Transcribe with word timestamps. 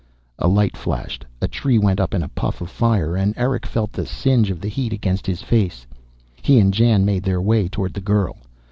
A 0.39 0.47
light 0.47 0.75
flashed. 0.75 1.27
A 1.43 1.47
tree 1.47 1.77
went 1.77 1.99
up 1.99 2.15
in 2.15 2.23
a 2.23 2.27
puff 2.29 2.59
of 2.59 2.71
fire, 2.71 3.15
and 3.15 3.35
Erick 3.37 3.67
felt 3.67 3.93
the 3.93 4.07
singe 4.07 4.49
of 4.49 4.59
the 4.59 4.67
heat 4.67 4.93
against 4.93 5.27
his 5.27 5.43
face. 5.43 5.85
He 6.41 6.57
and 6.59 6.73
Jan 6.73 7.05
made 7.05 7.21
their 7.21 7.39
way 7.39 7.67
toward 7.69 7.93
the 7.93 8.01
girl. 8.01 8.39